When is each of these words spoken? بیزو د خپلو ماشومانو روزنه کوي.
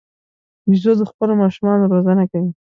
بیزو 0.69 0.91
د 0.99 1.01
خپلو 1.11 1.33
ماشومانو 1.41 1.89
روزنه 1.93 2.23
کوي. 2.31 2.49